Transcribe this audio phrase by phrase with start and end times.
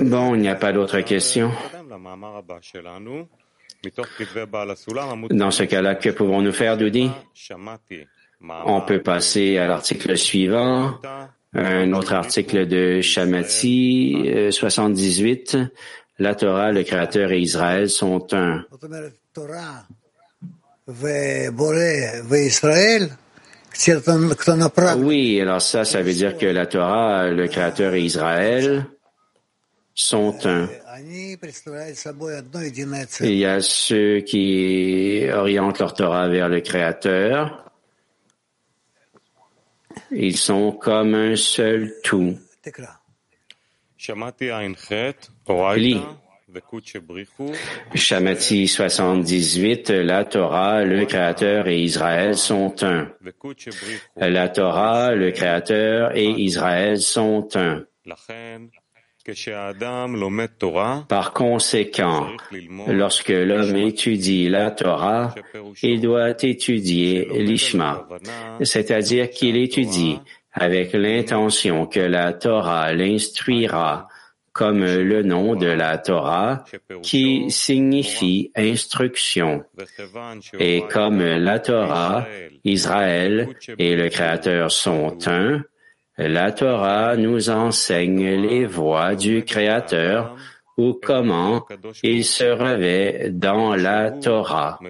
[0.00, 1.50] Bon, il n'y a pas d'autres questions.
[5.30, 7.10] Dans ce cas-là, que pouvons-nous faire, Doudi?
[8.66, 10.98] On peut passer à l'article suivant,
[11.54, 15.54] un autre article de Shamati, 78.
[15.54, 15.66] Euh,
[16.18, 18.64] La Torah, le Créateur et Israël sont un.
[24.96, 28.86] Oui, alors ça, ça veut dire que la Torah, le Créateur et Israël
[29.94, 30.68] sont un.
[33.26, 37.70] Il y a ceux qui orientent leur Torah vers le Créateur.
[40.10, 42.38] Ils sont comme un seul tout.
[45.76, 46.00] Lis.
[47.94, 53.08] Shamati 78, la Torah, le Créateur et Israël sont un.
[54.16, 57.84] La Torah, le Créateur et Israël sont un.
[61.08, 62.28] Par conséquent,
[62.86, 65.34] lorsque l'homme étudie la Torah,
[65.82, 68.06] il doit étudier l'Ishma,
[68.62, 70.20] c'est-à-dire qu'il étudie
[70.52, 74.06] avec l'intention que la Torah l'instruira
[74.56, 76.64] comme le nom de la Torah
[77.02, 79.62] qui signifie instruction.
[80.58, 82.26] Et comme la Torah,
[82.64, 85.62] Israël et le Créateur sont un,
[86.16, 90.34] la Torah nous enseigne les voies du Créateur
[90.78, 91.66] ou comment
[92.02, 94.80] il se revêt dans la Torah.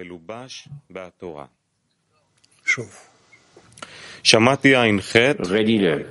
[5.41, 6.05] Relis-le.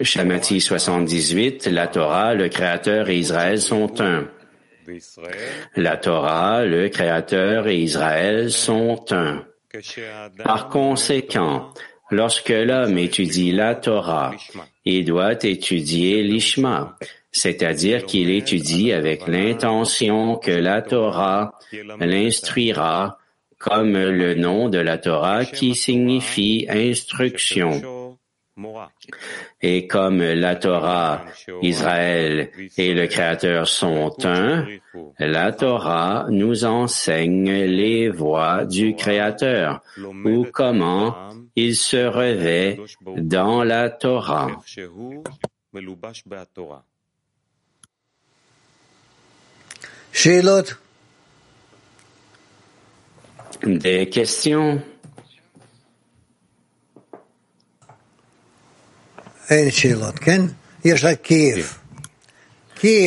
[0.00, 4.28] Shamati 78, la Torah, le Créateur et Israël sont un.
[5.76, 9.44] La Torah, le Créateur et Israël sont un.
[10.44, 11.70] Par conséquent,
[12.10, 14.32] lorsque l'homme étudie la Torah,
[14.84, 16.96] il doit étudier l'Ishma,
[17.32, 21.58] c'est-à-dire qu'il étudie avec l'intention que la Torah
[21.98, 23.18] l'instruira
[23.58, 28.03] comme le nom de la Torah qui signifie instruction.
[29.60, 31.24] Et comme la Torah,
[31.62, 34.66] Israël et le Créateur sont un,
[35.18, 39.82] la Torah nous enseigne les voies du Créateur
[40.24, 41.16] ou comment
[41.56, 42.78] il se revêt
[43.16, 44.48] dans la Torah.
[53.62, 54.82] Des questions?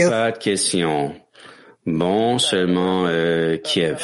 [0.10, 1.16] Pas de question.
[1.86, 4.04] Bon, seulement euh, Kiev.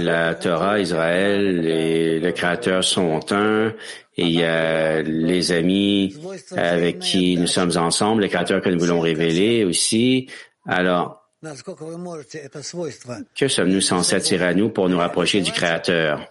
[0.00, 3.68] La Torah, Israël et le Créateur sont un.
[4.16, 6.16] Et il y a les amis
[6.52, 10.30] euh, avec qui nous sommes ensemble, les Créateurs que nous voulons révéler aussi.
[10.66, 11.25] Alors,
[13.34, 16.26] que sommes-nous censés attirer à nous pour nous rapprocher du Créateur?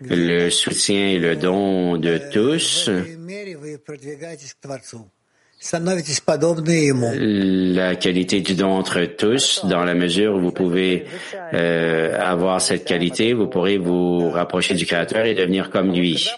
[0.00, 2.88] Le soutien et le don de tous,
[5.72, 5.80] la
[7.96, 11.06] qualité du don entre tous, dans la mesure où vous pouvez
[11.54, 16.28] euh, avoir cette qualité, vous pourrez vous rapprocher du Créateur et devenir comme lui.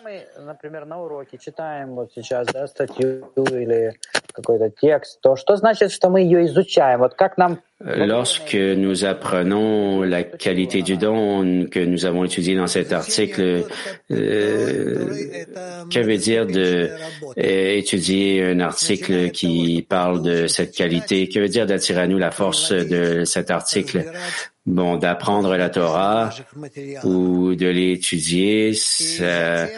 [4.38, 6.10] например, на уроке читаем вот сейчас да, статью или какой-то текст, то что значит, что
[6.10, 7.00] мы ее изучаем?
[7.00, 12.68] Вот как нам Lorsque nous apprenons la qualité du don que nous avons étudié dans
[12.68, 13.66] cet article,
[14.12, 15.46] euh,
[15.92, 16.92] que veut dire de
[17.38, 21.28] euh, étudier un article qui parle de cette qualité?
[21.28, 24.12] Que veut dire d'attirer à nous la force de cet article?
[24.67, 26.31] Bon, d'apprendre la Torah
[27.05, 29.69] ou de l'étudier, ça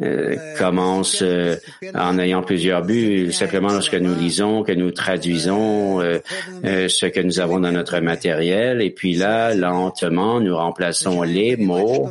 [0.00, 1.56] euh, commence euh,
[1.94, 3.30] en ayant plusieurs buts.
[3.30, 6.18] Simplement lorsque nous lisons, que nous traduisons euh,
[6.62, 12.10] ce que nous avons dans notre matériel, et puis là, lentement, nous remplaçons les mots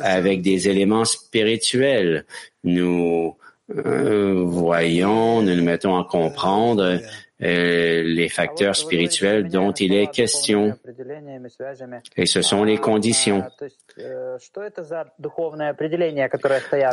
[0.00, 2.24] avec des éléments spirituels.
[2.64, 3.36] Nous
[3.68, 6.98] voyons, nous nous mettons à comprendre
[7.42, 10.78] euh, les facteurs spirituels dont il est question.
[12.16, 13.44] Et ce sont les conditions.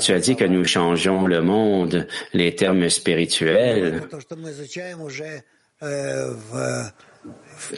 [0.02, 4.02] Tu as dit que nous changeons le monde, les termes spirituels.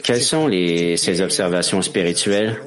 [0.02, 2.60] Quelles sont les, ces observations spirituelles?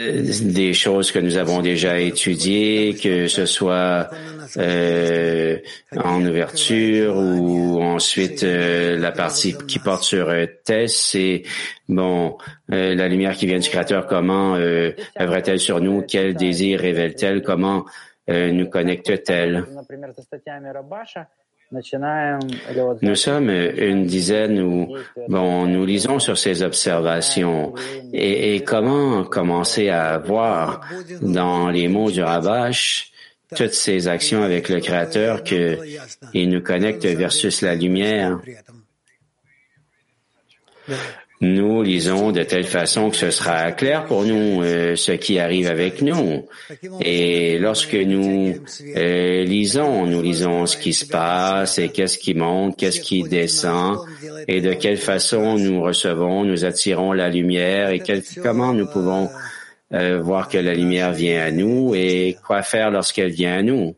[0.00, 4.10] Des choses que nous avons déjà étudiées, que ce soit
[4.56, 5.58] euh,
[5.96, 11.42] en ouverture ou ensuite euh, la partie qui porte sur euh, test, c'est
[11.88, 12.36] bon
[12.68, 17.84] la lumière qui vient du Créateur, comment œuvre-t-elle sur nous, quel désir révèle-t-elle, comment
[18.28, 19.64] nous connecte-t-elle?
[23.02, 24.96] Nous sommes une dizaine où,
[25.28, 27.74] bon, nous lisons sur ces observations
[28.12, 30.80] et, et comment commencer à voir
[31.22, 33.12] dans les mots du Ravash
[33.54, 38.40] toutes ces actions avec le Créateur qu'il nous connecte versus la lumière?
[41.42, 45.68] Nous lisons de telle façon que ce sera clair pour nous euh, ce qui arrive
[45.68, 46.46] avec nous.
[47.00, 48.56] Et lorsque nous
[48.94, 54.00] euh, lisons, nous lisons ce qui se passe et qu'est-ce qui monte, qu'est-ce qui descend
[54.48, 58.02] et de quelle façon nous recevons, nous attirons la lumière et
[58.42, 59.30] comment nous pouvons
[59.94, 63.96] euh, voir que la lumière vient à nous et quoi faire lorsqu'elle vient à nous.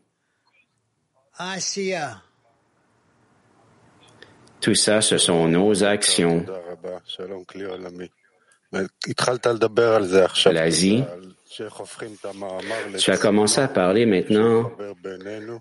[4.63, 6.45] Tout ça, ce sont nos actions.
[10.51, 11.03] L'Asie,
[12.97, 14.71] tu as commencé à parler maintenant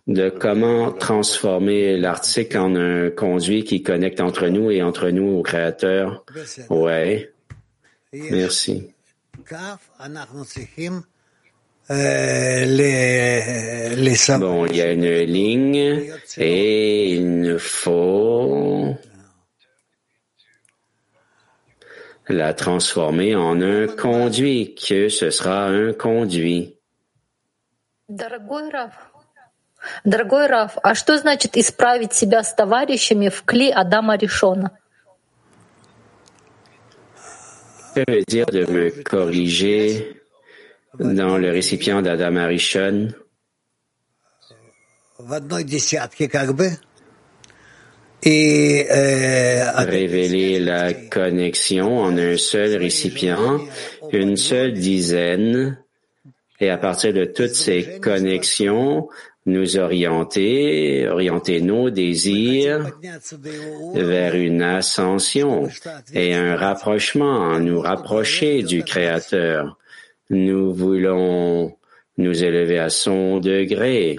[0.07, 5.43] de comment transformer l'article en un conduit qui connecte entre nous et entre nous au
[5.43, 6.25] Créateur.
[6.71, 7.33] Ouais.
[8.13, 8.95] Merci.
[14.40, 18.98] Bon, il y a une ligne et il nous faut
[22.28, 26.76] la transformer en un conduit, que ce sera un conduit.
[28.10, 28.94] Дорогой Раф,
[30.04, 34.72] дорогой Раф, а что значит исправить себя с товарищами в кли Адама Ришона?
[37.96, 40.21] Ça veut dire de me corriger
[40.99, 43.09] Dans le récipient d'Adam Arishon.
[48.25, 48.87] Et
[49.85, 53.61] révéler la connexion en un seul récipient,
[54.13, 55.79] une seule dizaine,
[56.61, 59.09] et à partir de toutes ces connexions,
[59.45, 62.87] nous orienter, orienter nos désirs
[63.95, 65.69] vers une ascension
[66.15, 69.79] et un rapprochement, nous rapprocher du Créateur.
[70.33, 71.77] Nous voulons
[72.17, 74.19] nous élever à son degré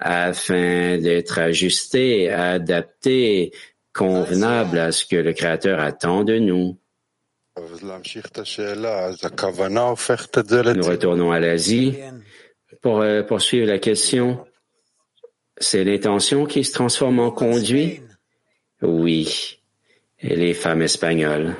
[0.00, 3.52] afin d'être ajustés, adaptés,
[3.92, 6.78] convenables à ce que le Créateur attend de nous.
[7.56, 7.62] Nous
[10.88, 11.94] retournons à l'Asie
[12.80, 14.44] pour euh, poursuivre la question.
[15.58, 18.00] C'est l'intention qui se transforme en conduit?
[18.82, 19.60] Oui.
[20.20, 21.56] Et les femmes espagnoles?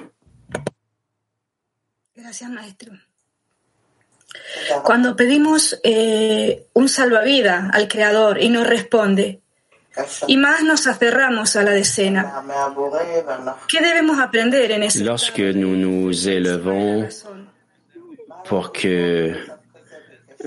[4.84, 9.40] Cuando pedimos eh, un salvavidas al Creador y no responde,
[10.26, 12.44] y más nos aferramos a la decena,
[13.68, 17.08] ¿qué debemos aprender en ese Lorsque nous nous élevons
[18.44, 19.34] pour que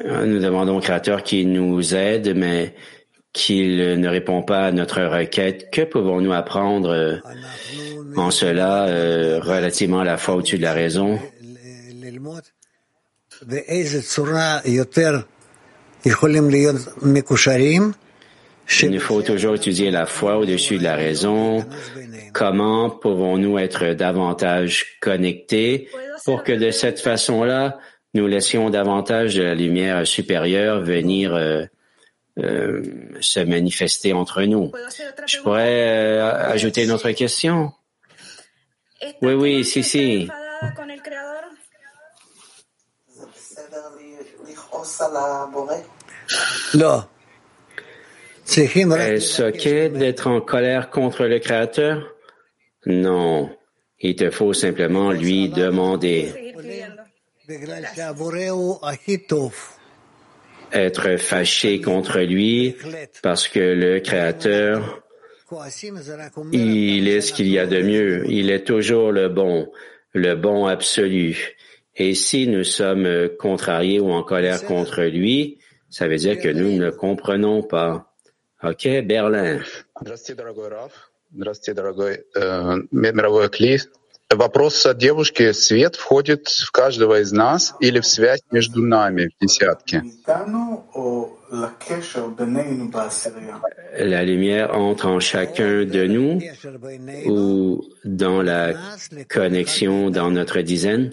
[0.06, 2.76] nous demandons au Créateur qu'il nous aide, mais
[3.34, 7.22] qu'il ne répond pas à notre requête, que pouvons-nous apprendre
[8.16, 11.20] en cela euh, relativement à la foi au-dessus de la raison?
[18.82, 21.66] Il nous faut toujours étudier la foi au-dessus de la raison.
[22.34, 25.90] Comment pouvons-nous être davantage connectés
[26.26, 27.80] pour que de cette façon-là,
[28.14, 31.66] nous laissions davantage de la lumière supérieure venir euh,
[32.40, 32.84] euh,
[33.22, 34.72] se manifester entre nous?
[35.26, 37.72] Je pourrais euh, ajouter une autre question.
[39.22, 40.30] Oui, oui, si, si.
[48.58, 52.16] Est-ce ok d'être en colère contre le Créateur?
[52.86, 53.50] Non.
[54.02, 56.54] Il te faut simplement lui demander.
[60.72, 62.76] Être fâché contre lui
[63.22, 65.02] parce que le Créateur,
[66.52, 68.24] il est ce qu'il y a de mieux.
[68.30, 69.72] Il est toujours le bon,
[70.14, 71.56] le bon absolu.
[71.99, 75.59] Et si nous sommes contrariés ou en colère contre lui,
[75.91, 78.13] ça veut dire que nous ne comprenons pas.
[78.63, 79.61] OK, Berlin.
[84.31, 85.53] Вопрос от девушки.
[85.53, 90.03] Свет входит в каждого из нас или в связь между нами в десятке?
[93.97, 96.41] La lumière entre en chacun de nous
[97.27, 98.73] ou dans la
[99.29, 101.13] connexion dans notre dizaine?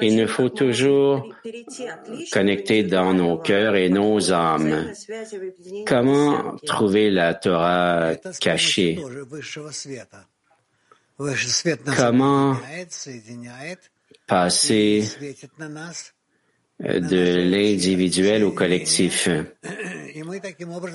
[0.00, 1.28] Il nous faut toujours
[2.32, 4.92] connecter dans nos cœurs et nos âmes.
[5.86, 8.98] Comment trouver la Torah cachée?
[11.96, 12.56] Comment
[14.26, 15.04] passer
[16.80, 19.28] de l'individuel au collectif?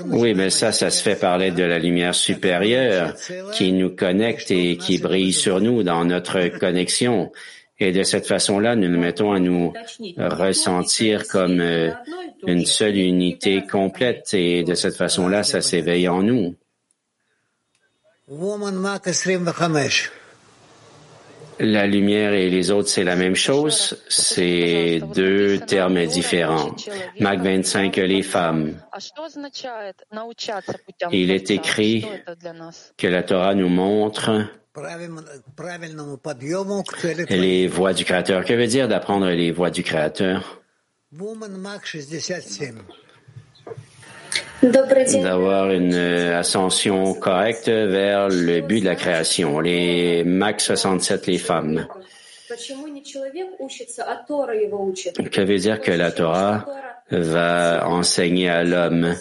[0.08, 3.16] Oui, mais ça, ça se fait parler de la lumière supérieure
[3.52, 7.32] qui nous connecte et qui brille sur nous dans notre connexion
[7.84, 9.74] et de cette façon-là, nous nous mettons à nous
[10.18, 11.92] ressentir comme euh,
[12.48, 16.56] une seule unité complète et de cette façon-là, ça s'éveille en nous.
[21.60, 23.98] La lumière et les autres, c'est la même chose.
[24.10, 26.76] C'est deux termes différents.
[27.20, 28.80] Mac 25, les femmes.
[31.12, 32.06] Il est écrit
[32.98, 34.48] que la Torah nous montre
[37.30, 38.44] les voies du Créateur.
[38.44, 40.62] Que veut dire d'apprendre les voies du Créateur?
[44.64, 51.38] d'avoir une euh, ascension correcte vers le but de la création, les max 67, les
[51.38, 51.88] femmes.
[55.32, 56.66] Que veut dire que la Torah
[57.12, 59.16] va enseigner à l'homme?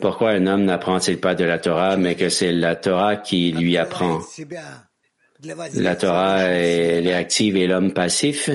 [0.00, 3.76] Pourquoi un homme n'apprend-il pas de la Torah, mais que c'est la Torah qui lui
[3.76, 4.20] apprend?
[5.74, 8.50] La Torah, elle est active et l'homme passif?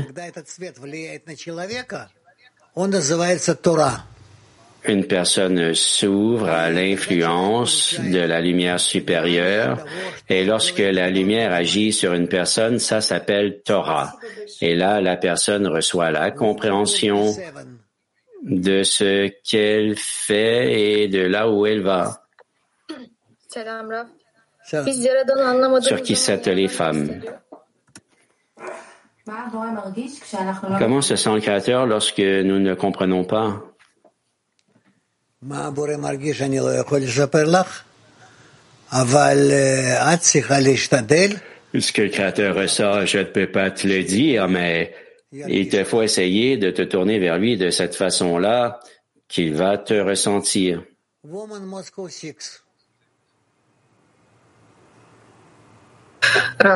[4.87, 9.83] Une personne s'ouvre à l'influence de la lumière supérieure
[10.29, 14.13] et lorsque la lumière agit sur une personne, ça s'appelle Torah.
[14.61, 17.33] Et là, la personne reçoit la compréhension
[18.43, 22.21] de ce qu'elle fait et de là où elle va.
[24.63, 27.21] Sur qui s'appellent les femmes.
[30.79, 33.63] Comment se sent le Créateur lorsque nous ne comprenons pas?
[41.77, 44.95] Ce que le Créateur ressort, je ne peux pas te le dire, mais
[45.31, 48.79] il te faut essayer de te tourner vers lui de cette façon-là
[49.27, 50.83] qu'il va te ressentir.
[51.23, 52.64] Woman Moscow 6.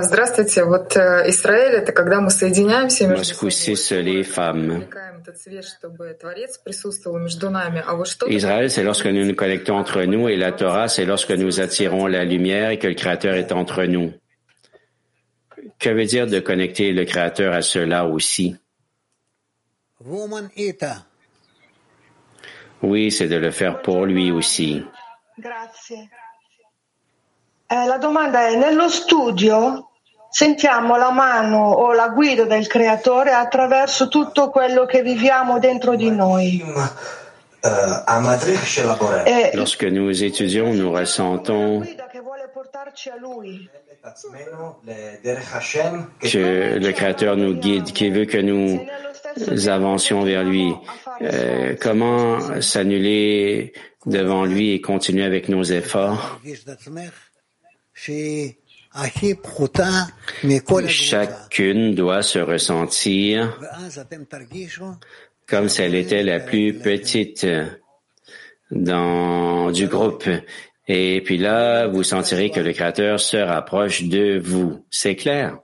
[0.02, 0.64] здравствуйте.
[0.64, 4.78] Вот э, Израиль — это когда мы соединяемся между Moscou собой, 6, les femmes.
[4.78, 7.82] привлекаем этот свет, чтобы Творец присутствовал между нами.
[7.87, 11.04] А вот что Israël, c'est lorsque nous nous connectons entre nous et la Torah, c'est
[11.04, 14.12] lorsque nous attirons la lumière et que le Créateur est entre nous.
[15.78, 18.56] Que veut dire de connecter le Créateur à cela aussi?
[20.00, 21.06] Woman Ita.
[22.82, 24.84] Oui, c'est de le faire pour lui aussi.
[25.38, 26.08] Grazie.
[27.71, 29.89] Eh, la domanda è, nello studio
[30.29, 36.09] sentiamo la mano o la guida del creatore attraverso tutto quello che viviamo dentro di
[36.09, 36.63] noi.
[39.25, 41.83] E Lorsque nous étudions, nous ressentons
[46.21, 48.79] que le Créateur nous guide, qu'il veut que nous
[49.67, 50.73] avancions vers lui.
[51.21, 53.73] Euh, comment s'annuler
[54.05, 56.39] devant lui et continuer avec nos efforts?
[60.88, 63.60] Chacune doit se ressentir
[65.48, 67.46] comme si elle était la plus petite
[68.72, 70.25] dans, du groupe.
[70.88, 74.86] Et puis là, vous sentirez que le Créateur se rapproche de vous.
[74.89, 75.60] C'est clair?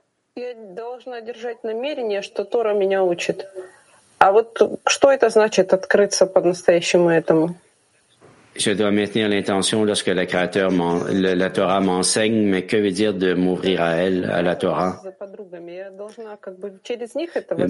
[8.58, 13.14] je dois maintenir l'intention lorsque le Créateur, le, la Torah m'enseigne, mais que veut dire
[13.14, 15.02] de m'ouvrir à elle, à la Torah?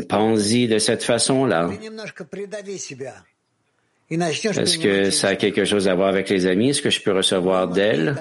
[0.09, 1.71] Pense-y de cette façon-là.
[4.11, 6.71] Est-ce que ça a quelque chose à voir avec les amis?
[6.71, 8.17] Est-ce que je peux recevoir d'elle?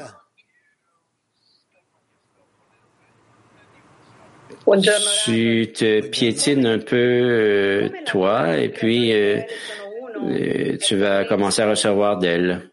[5.25, 9.13] Tu te piétines un peu, euh, toi, et puis...
[9.13, 9.41] Euh,
[10.77, 12.69] tu vas commencer à recevoir d'elle.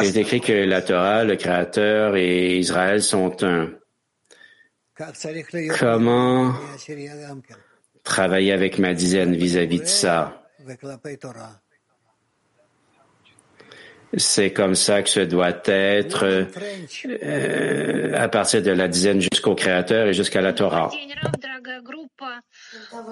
[0.00, 3.70] Il est écrit que la Torah, le Créateur et Israël sont un.
[5.78, 6.54] Comment
[8.04, 10.42] travailler avec ma dizaine vis-à-vis de ça?
[14.15, 16.47] C'est comme ça que ce doit être
[17.05, 20.89] euh, à partir de la dizaine jusqu'au Créateur et jusqu'à la Torah.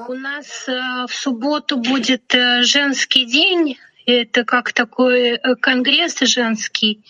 [0.07, 3.77] У нас в субботу будет женский день.
[4.05, 7.03] Это как такой конгресс женский.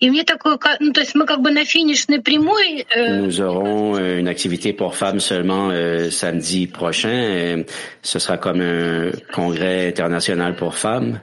[0.00, 2.86] И мне такое, ну, то есть мы как бы на финишной прямой.
[2.96, 7.64] Nous aurons une activité pour femmes seulement euh, samedi prochain.
[8.02, 11.20] Ce sera comme un congrès international pour femmes.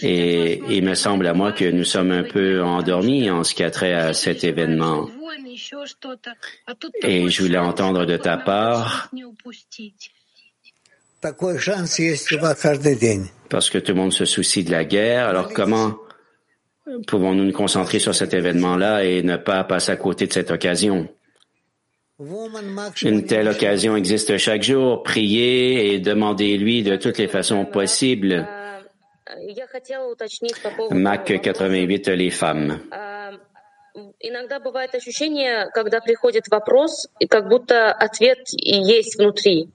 [0.00, 3.62] Et il me semble à moi que nous sommes un peu endormis en ce qui
[3.62, 5.08] a trait à cet événement.
[7.02, 9.10] Et je voulais entendre de ta part,
[13.50, 15.94] parce que tout le monde se soucie de la guerre, alors comment
[17.06, 21.08] pouvons-nous nous concentrer sur cet événement-là et ne pas passer à côté de cette occasion?
[23.02, 25.02] Une telle occasion existe chaque jour.
[25.02, 28.46] Priez et demandez-lui de toutes les façons possibles.
[30.91, 32.79] Mac 88, les femmes.
[34.19, 39.69] Иногда бывает ощущение, когда приходит вопрос, и как будто ответ есть внутри.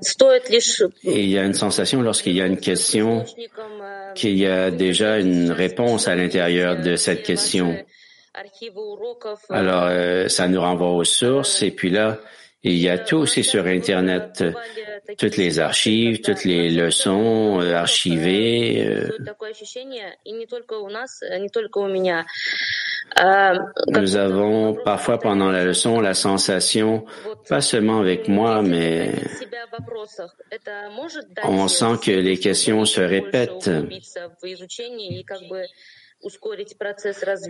[0.00, 0.82] Стоит лишь...
[1.02, 3.24] Il y a une sensation lorsqu'il y a une question
[4.14, 7.76] qu'il y a déjà une réponse à l'intérieur de cette question.
[9.48, 12.18] Alors, euh, ça nous renvoie aux sources et puis là,
[12.63, 14.43] il y a tout aussi sur Internet,
[15.17, 18.85] toutes les archives, toutes les leçons euh, archivées.
[18.85, 19.09] Euh.
[23.87, 27.05] Nous avons parfois pendant la leçon la sensation,
[27.47, 29.13] pas seulement avec moi, mais
[31.45, 33.71] on sent que les questions se répètent.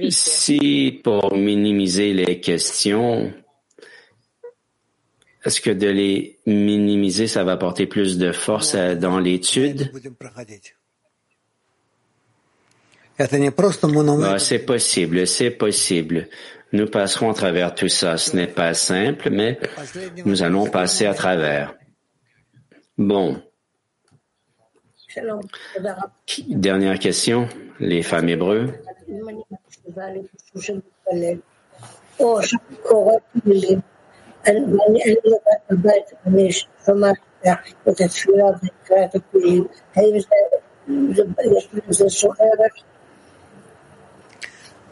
[0.09, 3.33] Si pour minimiser les questions,
[5.49, 9.91] est-ce que de les minimiser, ça va apporter plus de force dans l'étude?
[14.37, 16.27] c'est possible, c'est possible.
[16.71, 18.17] Nous passerons à travers tout ça.
[18.17, 19.59] Ce n'est pas simple, mais
[20.23, 21.73] nous allons passer à travers.
[22.95, 23.41] Bon.
[26.47, 28.71] Dernière question, les femmes hébreux.
[34.45, 36.51] ואני לבד בבית, אני
[36.85, 37.15] שומעת
[37.89, 39.67] את התפילה וקראת הפעילים.
[39.95, 40.15] האם
[41.57, 42.71] יש לזה שוחרת?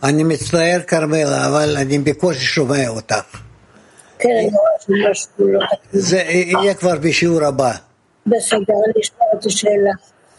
[0.04, 3.42] אני מצטער, כרמלה, אבל אני בקושי שומע אותך.
[4.20, 5.60] כן, אני רואה שמשהו לא...
[5.92, 7.72] זה יהיה כבר בשיעור הבא.
[8.26, 9.92] בסדר, אני אשאל את השאלה.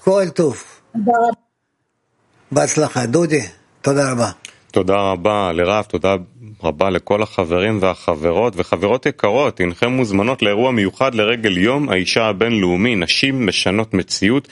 [0.04, 0.62] כל טוב.
[0.92, 1.40] תודה רבה.
[2.52, 3.06] בהצלחה.
[3.06, 3.46] דודי,
[3.82, 4.30] תודה רבה.
[4.72, 6.16] תודה רבה לרב, תודה
[6.64, 13.46] רבה לכל החברים והחברות וחברות יקרות, הנכם מוזמנות לאירוע מיוחד לרגל יום האישה הבינלאומי, נשים
[13.46, 14.48] משנות מציאות.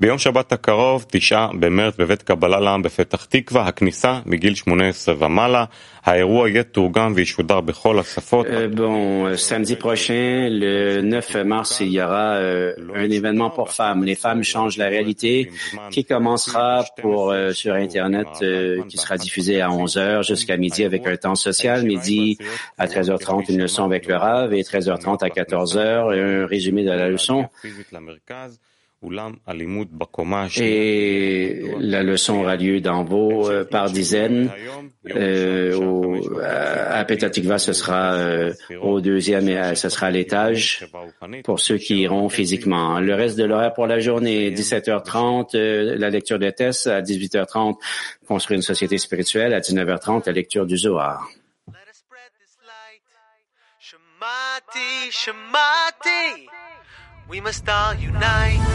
[0.00, 5.64] ביום שבת הקרוב, תשעה במרץ, בבית קבלה לעם בפתח תקווה, הכניסה מגיל 18 ומעלה.
[6.04, 8.46] האירוע יהיה תורגם וישודר בכל השפות.
[8.74, 14.04] bon, samedi prochain, le 9 mars, il y aura euh, un événement pour femmes.
[14.04, 15.50] Les femmes changent la réalité
[15.90, 20.84] qui commencera pour euh, sur Internet, euh, qui sera diffusé à 11 h jusqu'à midi
[20.84, 21.84] avec un temps social.
[21.84, 22.38] Midi
[22.78, 27.08] à 13h30, une leçon avec le Rav et 13h30 à 14h, un résumé de la
[27.08, 27.48] leçon.
[30.61, 34.49] Et la leçon aura lieu dans vos euh, par dizaines.
[35.13, 40.87] Euh, au, à Petatikva, ce sera euh, au deuxième et ce sera à l'étage
[41.43, 42.99] pour ceux qui iront physiquement.
[42.99, 47.75] Le reste de l'horaire pour la journée, 17h30, euh, la lecture des tests, à 18h30,
[48.27, 51.27] construire une société spirituelle, à 19h30, la lecture du Zohar.
[53.79, 56.47] Shemati, Shemati,
[57.29, 58.74] we must all unite.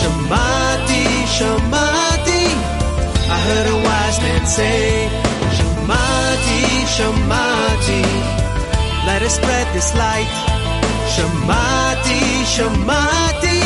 [0.00, 1.04] Shamati,
[1.36, 2.44] Shamati,
[3.34, 5.08] I heard a wise man say,
[5.56, 6.62] Shamati,
[6.94, 8.02] Shamati,
[9.06, 10.32] let us spread this light.
[11.14, 12.20] Shamati,
[12.54, 13.60] Shamati,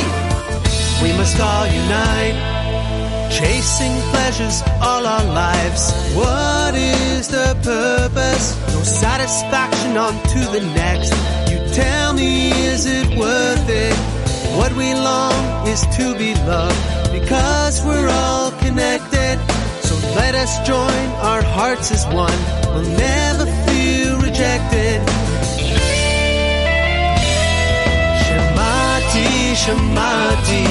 [1.03, 2.39] we must all unite.
[3.31, 5.93] Chasing pleasures all our lives.
[6.15, 8.57] What is the purpose?
[8.75, 11.13] No satisfaction on to the next.
[11.51, 14.12] You tell me, is it worth it?
[14.59, 19.41] What we long is to be loved because we're all connected.
[19.81, 22.41] So let us join our hearts as one.
[22.75, 25.01] We'll never feel rejected.
[28.25, 29.31] Shemati,
[29.63, 30.65] Shemati,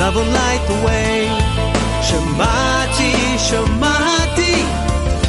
[0.00, 1.28] love will light the way.
[2.08, 3.12] Shemati,
[3.46, 4.54] Shemati,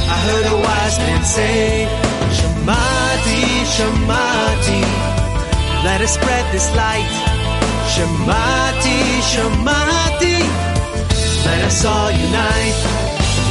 [0.10, 1.88] I heard a wise man say,
[2.38, 3.42] Shemati,
[3.76, 4.82] Shemati,
[5.86, 7.33] let us spread this light.
[7.94, 8.98] Shamati,
[9.30, 10.36] Shamati,
[11.46, 12.82] let us all unite.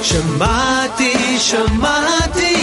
[0.00, 2.56] Shamati, Shamati,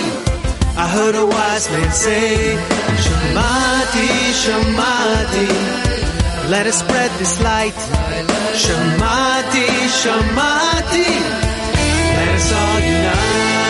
[0.78, 2.56] I heard a wise man say.
[3.04, 4.08] Shamati,
[4.44, 5.48] Shamati,
[6.50, 7.74] let us spread this light.
[8.64, 9.68] Shamati,
[10.02, 11.08] Shamati,
[12.16, 13.65] let us all unite.